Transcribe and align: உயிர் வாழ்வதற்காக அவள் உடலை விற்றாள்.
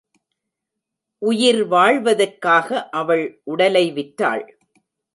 உயிர் 1.21 1.61
வாழ்வதற்காக 1.67 2.89
அவள் 2.89 3.41
உடலை 3.43 3.85
விற்றாள். 3.91 4.45